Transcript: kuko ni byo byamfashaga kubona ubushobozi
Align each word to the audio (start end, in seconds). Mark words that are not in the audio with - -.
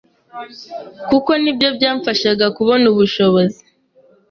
kuko 1.09 1.31
ni 1.41 1.51
byo 1.55 1.67
byamfashaga 1.77 2.45
kubona 2.57 2.85
ubushobozi 2.93 3.61